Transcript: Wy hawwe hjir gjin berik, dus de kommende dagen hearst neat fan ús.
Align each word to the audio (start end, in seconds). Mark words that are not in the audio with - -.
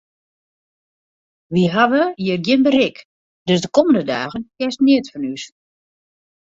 Wy 1.51 1.63
hawwe 1.73 2.01
hjir 2.21 2.39
gjin 2.45 2.61
berik, 2.65 2.97
dus 3.47 3.61
de 3.63 3.67
kommende 3.75 4.03
dagen 4.13 4.43
hearst 4.57 4.79
neat 4.85 5.05
fan 5.11 5.29
ús. 5.33 5.43